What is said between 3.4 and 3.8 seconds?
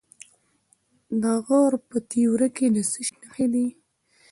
دي؟